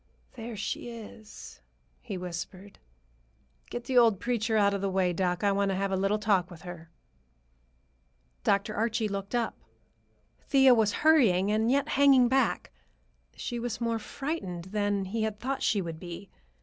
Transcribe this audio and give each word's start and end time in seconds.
"There 0.33 0.57
she 0.57 0.89
is," 0.89 1.61
he 2.01 2.17
whispered. 2.17 2.79
"Get 3.69 3.83
the 3.83 3.99
old 3.99 4.19
preacher 4.19 4.57
out 4.57 4.73
of 4.73 4.81
the 4.81 4.89
way, 4.89 5.13
doc. 5.13 5.43
I 5.43 5.51
want 5.51 5.69
to 5.69 5.75
have 5.75 5.91
a 5.91 5.95
little 5.95 6.17
talk 6.17 6.49
with 6.49 6.63
her." 6.63 6.89
Dr. 8.43 8.73
Archie 8.75 9.07
looked 9.07 9.35
up. 9.35 9.59
Thea 10.39 10.73
was 10.73 10.91
hurrying 11.05 11.51
and 11.51 11.69
yet 11.69 11.89
hanging 11.89 12.27
back. 12.27 12.71
She 13.35 13.59
was 13.59 13.79
more 13.79 13.99
frightened 13.99 14.69
than 14.73 15.05
he 15.05 15.21
had 15.21 15.39
thought 15.39 15.61
she 15.61 15.83
would 15.83 15.99
be. 15.99 16.31